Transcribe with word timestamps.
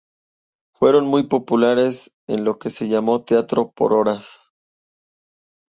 Fueron 0.73 1.05
muy 1.05 1.27
populares 1.27 2.11
en 2.25 2.43
lo 2.43 2.57
que 2.57 2.71
se 2.71 2.87
llamó 2.87 3.23
Teatro 3.23 3.71
por 3.71 3.93
horas. 3.93 4.39